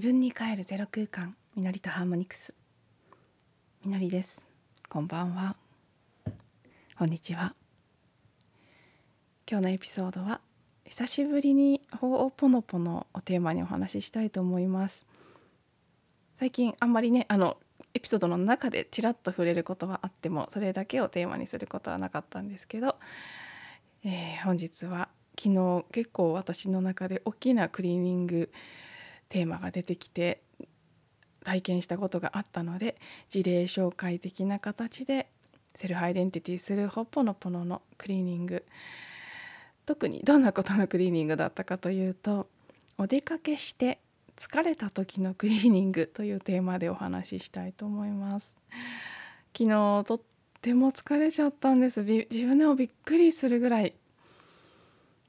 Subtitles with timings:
[0.00, 2.54] 自分に帰るゼロ空間みのりとハーモニクス。
[3.84, 4.46] みのりです。
[4.88, 5.56] こんばんは。
[6.96, 7.54] こんにちは。
[9.46, 10.40] 今日のエピソードは
[10.86, 15.04] 久しぶりにほおぽのぽのをテーマにお話ししたいと思います。
[16.36, 17.58] 最近あんまりねあの
[17.92, 22.96] エピソードの中でちらっと触れることはあってもそれだけをテーマにすることはなかったんですけど、
[24.02, 28.50] えー、本日は昨日結構私の中で大きなクリーニング
[29.30, 30.42] テーマが出てきて
[31.42, 32.96] 体験したことがあったので
[33.30, 35.28] 事例紹介的な形で
[35.74, 38.66] セルフアイデンティティするほっぽのぽののクリーニング。
[39.86, 42.46] 特にどんなことのクリーニングだったかというと
[42.96, 43.98] お出かけして
[44.36, 48.54] 疲れた時のクリーニング というテーマでお話ししたいと思います。
[49.56, 50.20] 昨日とっ
[50.60, 52.02] ても疲れちゃったんです。
[52.02, 53.94] 自分でもびっくりするぐらい。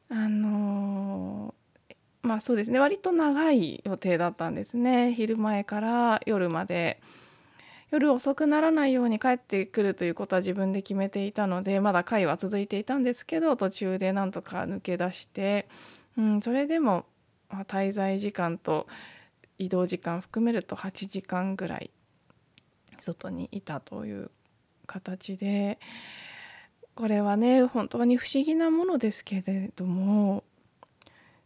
[0.10, 1.41] あのー、
[2.22, 2.80] まあそうですね。
[2.80, 5.14] 割と長い予定だったんですね。
[5.14, 7.02] 昼前から夜まで。
[7.92, 15.68] 夜遅くならないように帰ってくるということは自分で決めていたのでまだ会は続いていたんですけど途中でなんとか抜け出して、
[16.18, 17.06] うん、それでも
[17.50, 18.88] 滞在時間と
[19.60, 21.92] 移動時間含めると8時間ぐらい
[22.98, 24.32] 外にいたという
[24.88, 25.78] 形で。
[26.94, 30.44] これはね本当に不思議なものですけれども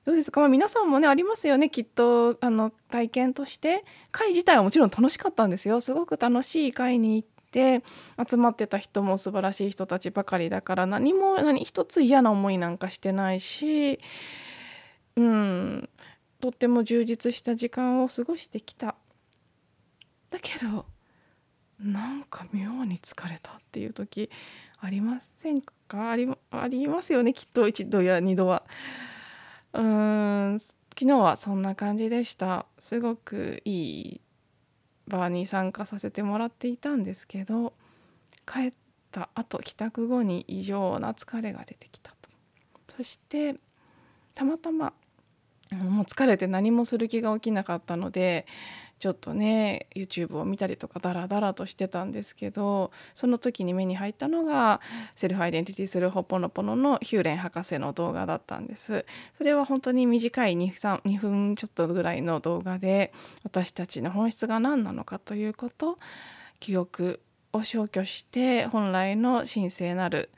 [0.06, 1.70] どうですか、まあ、皆さんもねありますよね。
[1.70, 3.84] きっとあの体験として。
[4.12, 5.82] 会自体はもちろん楽しかったんですよ。
[5.82, 7.84] すごく楽しい会に行って
[8.30, 14.00] 集まってた人も素晴らしい人たちばかりだから何も何一つ嫌な思いなんかしてないし
[15.16, 15.90] うん。
[16.40, 18.96] とっても充実した時間を過ごしてきた。
[20.30, 20.86] だけど
[21.80, 24.30] なんか妙に疲れたっていう時
[24.80, 26.12] ありませんか？
[26.12, 27.68] ありありますよねきっと。
[27.68, 28.64] 一度や二度は。
[29.76, 29.82] う
[30.56, 30.60] ん
[30.98, 32.66] 昨日はそんな感じでした。
[32.80, 34.22] すごくいい
[35.08, 37.74] 場に参加させてもらっていたんですけど
[38.46, 38.74] 帰っ
[39.12, 42.30] た後帰宅後に異常な疲れが出てきたと。
[42.96, 43.56] そして
[44.34, 44.94] たまたま
[45.74, 48.46] もう疲れて何もする気が起きなかったので
[49.06, 54.82] ちょっとね YouTube を見たりとかダラダラとしてたんですけどその時に目に入ったのが
[55.16, 59.06] セルフアイデンティティするほぽのぽののヒューレン博士の動画だったんです。
[59.38, 66.00] それは本当に短い 2, 3 2分ちょっとぐらいの動画で私たちの本質が何なのかということ
[66.60, 67.22] 記憶
[67.54, 70.32] を消去して本来の神聖なる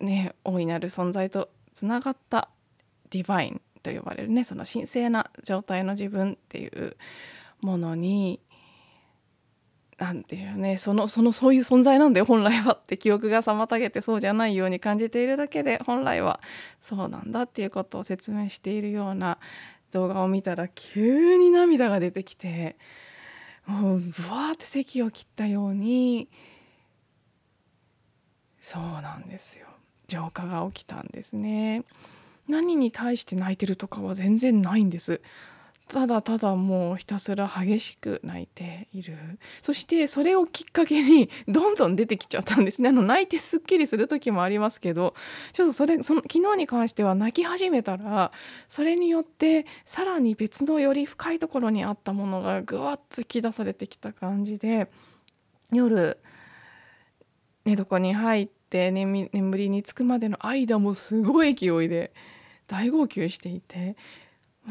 [0.00, 2.50] ね大いなる存在とつながった
[3.08, 6.96] ディバインと呼ばれるねその神聖な状態の自分っていう
[7.60, 8.40] ものに
[9.98, 10.78] 何て言うね。
[10.78, 12.74] そのそのそういう存在なんだよ本来は。
[12.74, 16.40] って記憶が妨げてそうじゃないように感じているだけで本来は
[16.80, 19.38] そうなんだっていうことを説明しているような
[19.90, 22.76] 動画を見たら急に涙が出てきて
[23.66, 26.28] もうブワーって咳を切ったように
[28.60, 29.66] そうなんですよ。
[30.08, 31.84] 浄化が起きたんですね。
[32.48, 35.20] 何に対して泣いてるとかは全然ないんです。
[35.88, 39.16] ただただもうひたすら激しく泣いている
[39.62, 45.14] そしてそれをきっかけに どんどん出てきちゃったんですねあの泣いてすっきりする時もありますけど
[45.52, 48.32] ちょっとそれその昨日に関しては泣き始めたら
[48.68, 54.90] それによってさらに別のより深いところにあったものがぐわっと引き出されてきた感じで
[55.72, 56.18] 夜
[57.64, 62.12] 寝床に入って眠りにつくまでの間もすごい勢いで。
[62.68, 63.96] 大号泣していて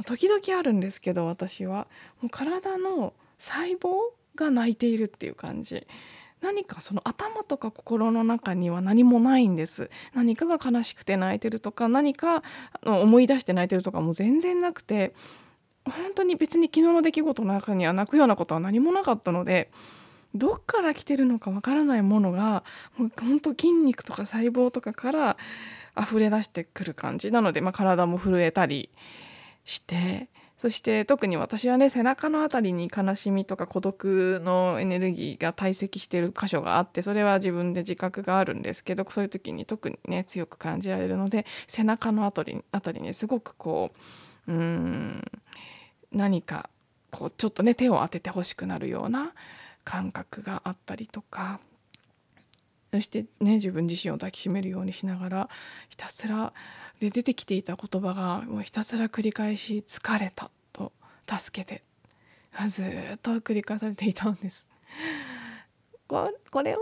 [0.05, 1.87] 時々あるんですけど私は。
[2.21, 5.87] もう体の細胞が泣いているっていう感じ。
[6.41, 9.89] 何かその頭とか心の中には何もないんです。
[10.13, 12.43] 何かが悲しくて泣いてるとか何か
[12.83, 15.13] 思い出して泣いてるとかも全然なくて。
[15.87, 19.71] 本当に別に昨日の出来事の中には泣くようなことは何もなかったので
[20.35, 22.63] どっから来てるのかわからないものが
[22.97, 25.37] もう本当筋肉とか細胞とかから
[25.99, 27.31] 溢れ出してくる感じ。
[27.31, 28.89] なので、まあ、体も震えたり
[29.67, 43.91] してそして特に私はね背中の辺りに悲しみとか孤独のエネルギーが堆積してる箇所があってそれは自分で自覚があるんですけどそういう時に特にね強く感じられるので背中の辺り辺りにすごくこ
[44.47, 45.21] ううん
[46.13, 46.69] 何か
[47.11, 49.33] こうちょっとね手を当ててほしくなるような
[49.83, 51.59] 感覚があったりとか
[52.93, 55.49] そしてね自分自身を抱きしめるようにしながら
[55.89, 56.53] ひたすら
[56.99, 60.91] で出てきていた言葉がもうひたすら繰り返し「疲れた」と
[61.29, 61.83] 「助けて」
[62.57, 64.67] がずっと繰り返されていたんです。
[66.07, 66.79] これは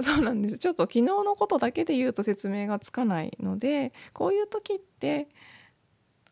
[0.00, 5.28] そうなんですちょっと昨日のことだけで言うと説明がつかないのでこういう時って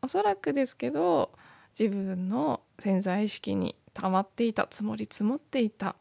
[0.03, 1.33] おそらくですけど
[1.79, 5.97] 自分の潜在意識に溜まっていた積もり積もっていた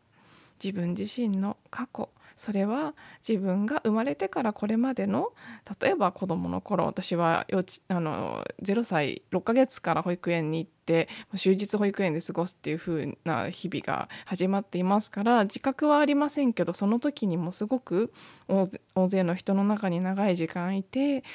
[0.61, 2.09] 自分自身の過去
[2.39, 2.95] それは
[3.27, 5.33] 自分が生まれてからこれまでの
[5.81, 18.13] 例えば子どもの頃私は幼稚あの0歳6ヶ月から保育園に行って終日保育園で過ごすっていう風な日々が始まっていますから自覚はありませんけどその時にもすごく
[18.47, 21.25] 大勢の人の中に長い時間いて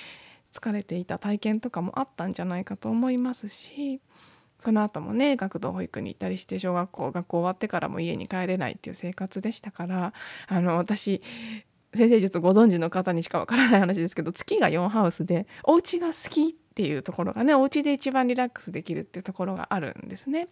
[0.55, 4.01] 疲れていた体験とかもあったんじゃないかと思いますし。
[4.59, 10.13] その後もね学童保育に行ったりして小学校学校終わってからも家に帰れないっていう生活でしたから
[10.49, 11.21] あの私
[11.95, 20.49] 先生術ご存知の方にしかわからない話ですけど月が4ハウスでお家が好きっていうところがねお家で一番リラックスできるっていうところがあるんですね。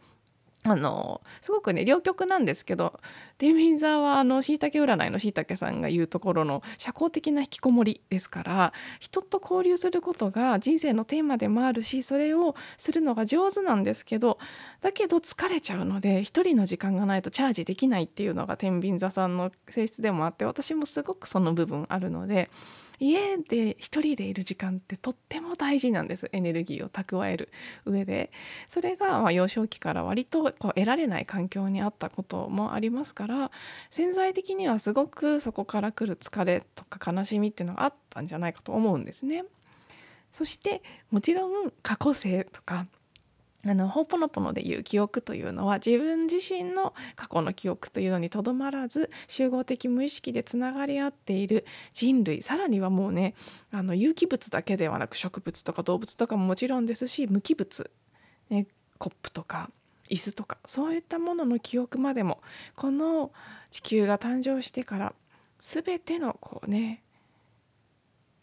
[0.64, 3.00] あのすごくね両極なんですけど
[3.38, 14.38] 天秤座はあのしいたけ占いのしいたけさんが言うところの社交的な引きこもりですから人と交流することが人生のテーマでもあるしそれをするのが上手なんですけど
[14.80, 22.50] だけど疲れちゃうので一人の時間がないとチャージできないっていうのが天秤座さんの性質でもあって私もすごくその部分あるので
[23.02, 27.50] 家で一人でいる時間ってとっても大事なんですエネルギーを蓄える
[27.84, 28.30] 上で
[28.68, 33.50] それがま幼少期から割とこう得られない環境にあったこともありますから
[33.90, 39.44] 潜在的にはすごくそこから来る疲れとか悲しみっていうのがあったんじゃないかと思うんですね。
[40.32, 42.86] そしてもちろん過去性とか
[43.64, 52.42] あのホーポノポノでいう記憶というのは自分自身の過去の記憶というのにとどまらず集合的無意識でつながり合っている人類。
[52.42, 53.34] さらにはもうね
[53.70, 57.90] あの有機物だけではなく植物とか動物とかももちろんですし無機物、
[58.50, 58.66] ね、
[58.98, 59.70] コップとか
[60.10, 62.42] 椅子とかそういったものの記憶までも
[62.74, 63.32] この
[63.70, 65.14] 地球が誕生してから
[65.60, 67.02] 全てのこうね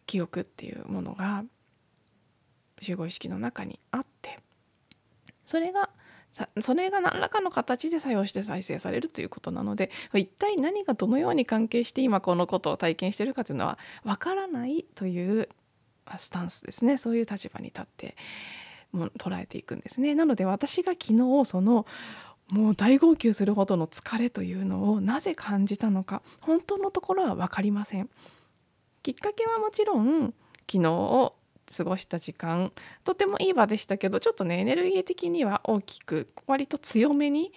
[0.05, 1.43] 記憶っていうものが
[2.79, 4.39] 集合意識の中にあって
[5.49, 5.89] それが
[6.61, 15.49] それが何らかの形で作用して再生されるということなので一体何がどのように関係して今このことを体験してるかというのはわからないという
[16.17, 18.15] スタンスですねそういう立場に立って
[18.91, 20.13] も捉えていくんですね。
[20.13, 21.87] なので私が昨日その
[22.47, 28.09] もう大号泣するほどの疲れというのをなぜ感じたのか本当のところは分かりません。
[29.01, 30.33] きっかけはもちろん
[30.71, 31.33] 昨日
[31.75, 32.71] 過ごした時間
[33.03, 37.51] とてもいい場でしたけどちょっとねエネルギー的には大きく割と強めに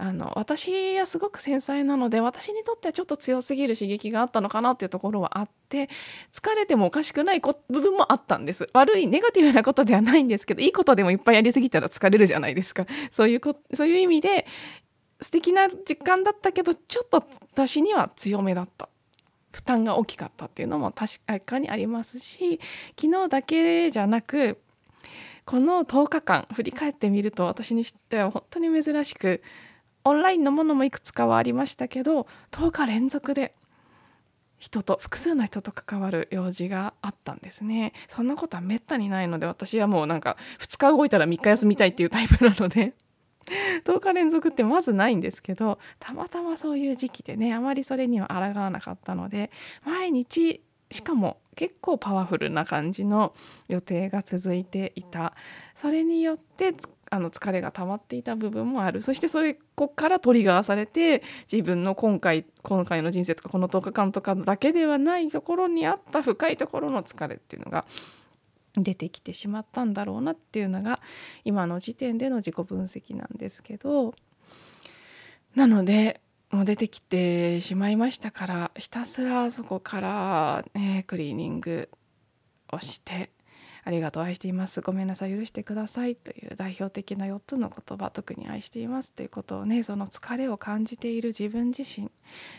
[0.00, 5.90] あの私はすごく繊細なので私にとってはちょっと強すぎる刺激があったのかなっていうところはあって
[6.32, 8.68] 疲れてもおかしくない部分もあったんです。
[8.72, 12.86] 悪いネガティブなことではないんですけどいいことでもいっぱいやりすぎたら疲れるじゃないですか。
[13.10, 14.46] そういうこそういう意味で
[15.20, 18.88] 素敵な時間だったけどちょっと私には強めだった。
[19.58, 22.60] 負担が大きかったっていうのも確かにありますし
[22.96, 24.60] 昨日だけじゃなく
[25.44, 29.42] この10日間振り返ってみると私にしては本当に珍しく
[30.04, 33.52] オンラインのものもいくつかはありましたけど10日連続で
[34.58, 37.92] 人と複数の人と関わる用事があったんですね。
[38.08, 42.94] そんなことはめったにないので私はもうなんか2日動いたら3日休みたいっていうタイプなので。
[43.84, 49.50] 10日連続ってまずないんですけどたまたまそういう時期でねあまりそれには抗わなかったので
[49.84, 53.34] 毎日しかも結構パワフルな感じの
[53.68, 55.34] 予定が続いていた。
[55.74, 56.74] それによって
[57.10, 59.02] あの疲れが溜まっていた部分もある。
[59.02, 67.84] そしてそれこっからトリガーされて自分の今回今回の人生とかこの10日間とかだけではないところにあった深いところの疲れっていうのが
[68.76, 71.00] 出てきてしまったんだろうなっていうのが
[71.44, 74.14] 今の時点での自己分析なんですけど
[75.54, 76.20] なので
[76.50, 81.88] もう出てきてしまいましたからひたすらそこから、ね、クリーニング
[82.72, 83.30] をして
[83.84, 84.22] ありがとう。
[84.22, 84.80] 愛しています。
[84.80, 85.36] ごめんなさい。
[85.36, 86.16] 許してください。
[86.16, 88.10] という代表的な4つの言葉。
[88.10, 92.10] 特に愛していますということをねその疲れを感じている自分自身。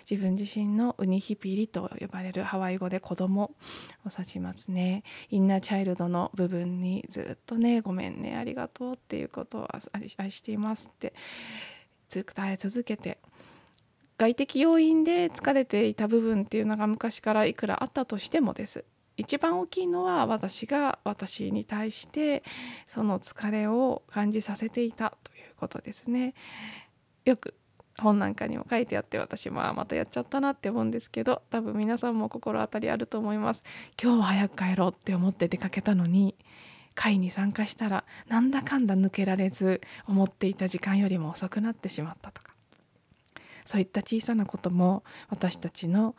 [0.10, 3.52] 自分自身のウニヒピリと呼ばれるハワイ語で子供を
[4.18, 5.04] 指しますね。
[5.30, 9.68] インナーチャイルドの部分にずっとねごめんねありがとうっていうことを
[10.18, 11.14] 愛していますって。
[12.10, 13.20] 伝え続けて。
[14.20, 18.84] 外的要因で疲れていた部分っていうのが昔からいくらあったとしてもです。
[19.20, 22.44] 一番大きいのは私が私に対して
[22.88, 26.34] その疲れを感じさせていたということですね。
[27.26, 27.54] よく
[27.98, 33.64] 本なんかにも書いてあって私もまたやっちゃったなって思うんですけど多分皆さんも心当たりあると思います。
[34.02, 36.36] 今日は早く帰ろうって思って出かけたのに
[36.96, 42.54] 会に参加したらなんだかんだ抜けられず思っていた時間よりも遅くなってしまったとか
[43.64, 46.16] そういった小さなことも私たちの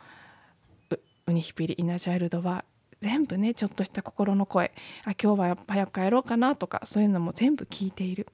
[1.27, 2.65] ウニヒピリイナチャイルドは
[3.01, 4.71] 全部ねちょっとした心の声
[5.05, 8.27] あ今日は早く帰ろうかなとかそういうのも全部聞いている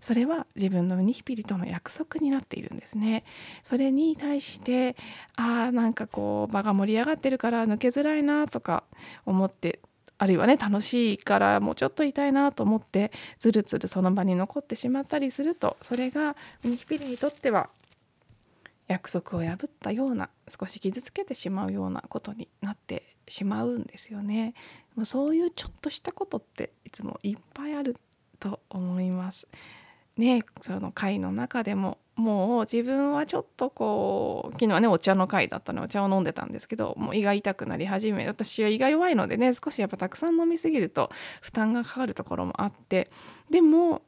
[0.00, 3.24] それは自分のニヒピリとの約束になっているんですね。
[3.64, 4.94] それに対して
[5.34, 8.84] ああなんかこう場が盛り上がってるから抜けづらいなとか
[9.24, 9.80] 思って
[10.18, 17.68] あるいはね楽しいからもうちょっといたいなと思ってずるずるその場に残ってしまったりするとそれがウニヒピリにとっては
[18.88, 24.54] 約束を破ったような少し傷つけてしまうようなことになってしまうんですよね。
[24.94, 27.96] もうそういうちょっとしたことっていつもいっぱいある
[28.38, 29.48] と思います。
[30.16, 41.10] ねその会の中でももう自分はちょっとこう昨日はねお茶の会だったのでお茶を飲んでたんですけどもう胃が痛くなり始め私は胃が弱いのでね少しやっぱたくさん飲みすぎると
[41.42, 43.10] 負担がかかるところもあって
[43.50, 44.00] でも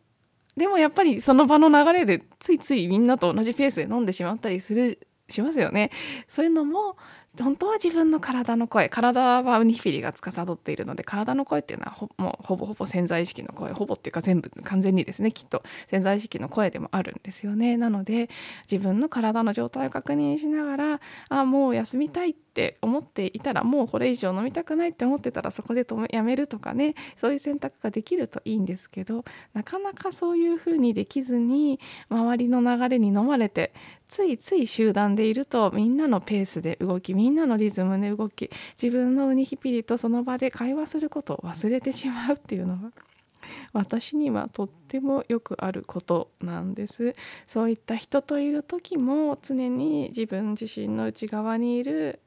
[0.59, 5.91] でもやっぱりその場の流れでついついみんなと同じペースで飲んでしまったりするしますよね。
[6.29, 6.97] そういうのも
[7.43, 18.29] 本当は自分の体の声体はウニヒピリが司っているので体の声っていうのはほもうほぼほぼ潜在意識の声ほぼっていうか全部完全にですねきっと潜在意識の声でもあるんですよねなので
[18.71, 33.73] 自分の体の状態を確認しながらあもう休みたいって思っていたらもうこれ以上飲みたくないって思ってたらそこでやめるとかねそういう選択ができるといいんですけどなかなかそういうふうにできずに周りの流れに飲まれて
[34.09, 38.51] ついつい集団でいるとみんなのペースで動きみんなのリズムで動き
[38.81, 42.93] 自分のウニヒピリとその場で会話することを忘れてしまうっていうのは
[43.73, 47.15] 私にはとってもよくあることなんです。
[47.47, 52.21] そういった人といる時も常に自分自身の内側にいる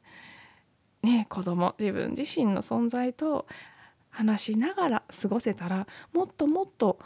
[1.03, 3.47] ね子供自分自身の存在と
[4.09, 7.00] 話しながら過ごせたらもっともっと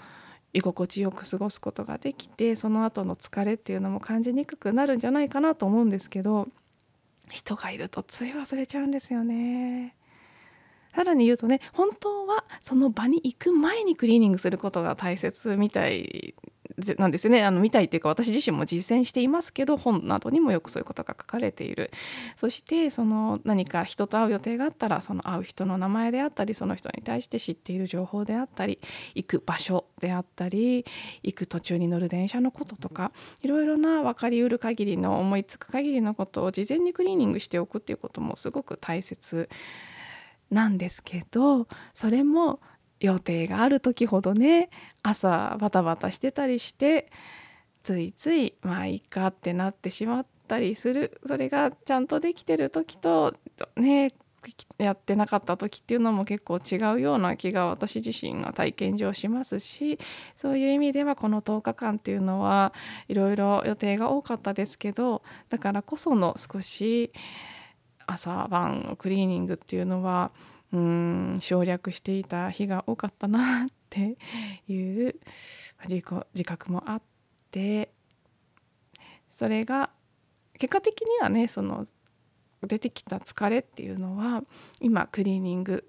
[0.55, 6.47] 居心地よく過ごすことができてその後の疲れっていうのも感じにくくなるんじゃないかなと思うんですけど
[7.29, 9.95] 人がいるとつい忘れちゃうんですよね。
[10.93, 16.35] さらに言うとね本当はその場に行く前にクリーニングすることが大切みたい
[16.97, 17.43] なんですよね。
[17.43, 21.91] あの見たいっていうか私自身も実践していますけど本などにもよくそういうことが書かれている。
[22.35, 28.79] そしてその何か人と会う予定があったらその会う人の名前であったりその人に対して知っている情報であったり
[29.13, 30.85] 行く場所であったり
[31.23, 39.49] 行く途中に乗る電車のこととかいろいろな分かりうる限りの思いつく限りのことを事前にクリーニングしておくっていうこともすごく大切
[40.51, 42.59] なんですけどそれも
[42.99, 44.69] 予定がある時ほどね
[45.03, 47.11] 朝バタバタしてたりして
[47.83, 51.19] ついついまあいいかってなってしまったりする。
[51.25, 53.35] それがちゃんとできてる時と
[53.75, 54.09] ね
[54.77, 59.97] やってなかった時っていうのも結構違うような気が私自身が体験上しますし
[60.35, 62.73] そういう意味ではこの10日間っていうのは
[63.07, 67.11] いろいろ予定が多かったですけどだからこその少し
[68.07, 70.31] 朝晩のクリーニングっていうのは
[70.75, 74.17] うん省略していた日が多かったなって
[74.67, 75.15] いう
[75.87, 77.01] 自己自覚もあっ
[77.49, 77.89] て
[79.29, 79.89] それが
[80.59, 81.85] 結果的にはねその
[82.61, 84.43] 出てきた疲れっていうのは
[84.81, 85.85] 今クリーニング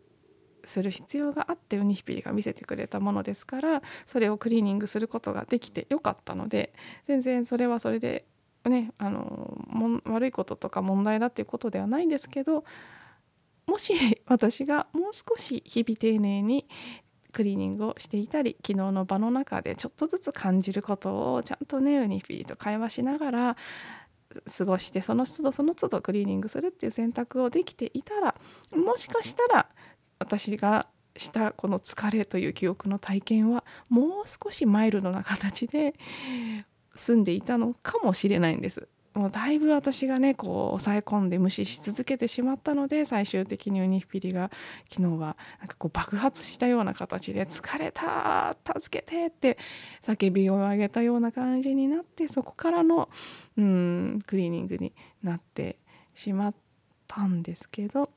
[0.65, 6.73] する必要があってウニヒピリが見せてくれたものですからそれをクリーニングすることができてよかったので
[7.09, 8.25] 全然それはそれで
[8.65, 12.65] ねあのも悪いこととか問題だっていうことではないんですけど
[13.67, 13.93] もし
[14.27, 16.67] 私がもう少し日々丁寧に
[17.33, 23.57] クリーニングをしていたり昨日の場の中でちょっとずつ感じることをちゃんとねウニフィーと会話しながら
[24.57, 28.35] 過ごしてその都度その都度クリーニングするっていう選択をできていたら
[28.75, 29.69] もしかしたら
[30.19, 35.95] 私がしたこの疲れという記憶の体験はもう少しマイルドな形で
[36.95, 38.89] 済んでいたのかもしれないんです。
[39.17, 44.51] もうだいぶ私がねこう抑え込んで無視し続けてしまったので最終的にウニヒピリが
[44.91, 49.57] 昨日はなんかこう爆発したような形で「疲れた助けて!」って
[50.03, 53.09] 叫びを上げたような感じになってそこからの
[53.57, 54.93] うんクリーニングに
[55.23, 55.79] なって
[56.15, 56.55] しまっ
[57.09, 58.11] たんですけど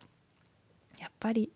[1.00, 1.54] やっぱり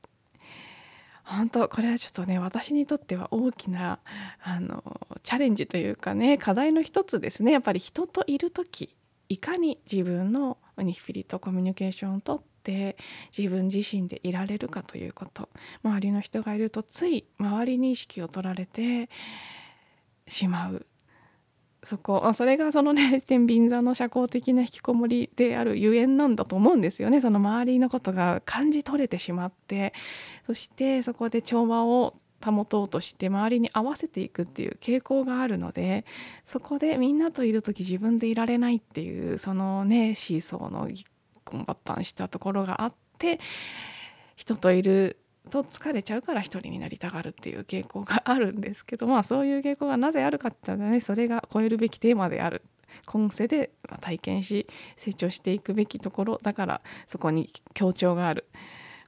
[1.26, 4.00] 本当これはちょっとね私にとっては大きな
[4.42, 8.96] あのチャレンジというかね課題の一つですねやっぱり人といる時
[9.30, 12.98] いかに自分のウニヒピリとコミュニケーションをとって
[13.36, 15.50] 自分自身でいられるかということ。
[15.84, 19.10] 周りの人がいるとつい周りに意識を取られて
[20.28, 20.86] しまう。
[21.84, 22.32] そこ。
[22.34, 27.22] それがそのね 天秤座の社交的な引きこもりであるゆえんなんだと思うんですよね。
[27.22, 29.94] その周りのことが感じ取れてしまって。
[30.46, 32.16] そしてそこで調和を
[32.52, 36.06] 保とうとして周りに合わせていくっていう傾向があるので
[36.46, 40.88] そこでみんなといる時自分でいられないっていうそのねシーソーの
[41.66, 43.40] バッタンしたところがあって
[44.36, 45.18] 人といる
[45.50, 52.64] と疲れちゃうから一人になりたがるっていう傾向があるんですけどまあそういう傾向がなぜあるかって言ったらねそれが超えるべきテーマである。
[53.06, 53.72] 今世で
[54.02, 58.46] 体験し成長していくべきところだからそこに強調がある。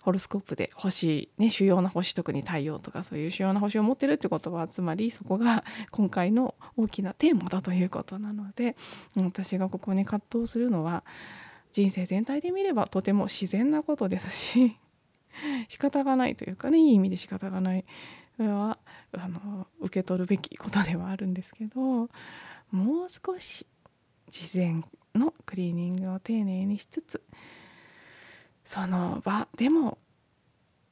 [0.05, 8.75] ホロスコープで星、ね、主要な星特に太陽とかそういう主要な星を持ってるってことはつまりそこが今回の大きなテーマだということなので
[9.15, 11.03] 私がここに葛藤するのは
[11.73, 14.77] 人生全体で見ればとても自然なことですし
[15.69, 17.83] 仕方がないというかねいい意味で仕方がない
[18.37, 18.77] それは
[19.11, 22.09] あの受け取るべきことではあるんですけどもう
[23.09, 23.65] 少し
[24.29, 24.83] 事前
[25.15, 27.23] のクリーニングを丁寧にしつつ
[28.65, 29.97] その場でも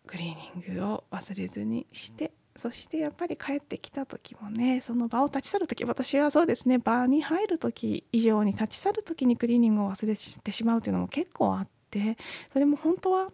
[0.08, 0.28] クリー
[0.68, 12.18] ニングを忘れずにしてそしてやっぱり帰ってきた時もねその場を立ち去る時私はそうですね場に入る時以上に立ち去る時にクリーニングを忘れてしまうというのも結構あって
[12.52, 13.30] それも本当は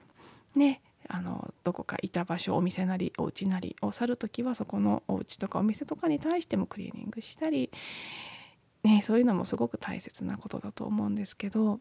[0.55, 7.71] ねあのどこかいた場所お店なりお家なりを去る時はそこのお家とかお店とかに対してもクリーニングしたり、
[8.83, 11.79] ね、そういうのもすごく大切なことだと思うんですけど、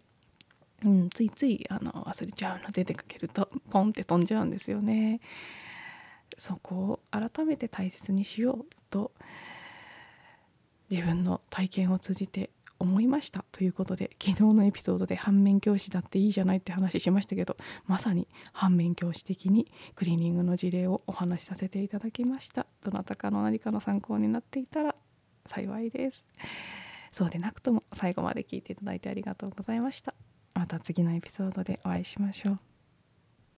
[0.85, 5.21] うん、ついついあの忘れちゃうので出かけると ポンって飛んじゃうんですよね。
[6.37, 9.13] そこを改めて大切にしようと
[10.89, 13.45] 自分の体験を通じて思いました。
[13.51, 17.57] ということで昨日のエピソードで反面教師だっていいじゃないって話しましたけど
[17.87, 22.67] まさに反面教師的にクリーニングの事例をお話しさせていただきました。
[22.85, 24.95] どなたかの何かの参考になっていたら
[25.45, 26.29] 幸いです。
[27.11, 30.15] そうでなくとも最後まで聞いていただいてありがとうございました。
[30.59, 32.68] また次のエピソードでお会いしましょう。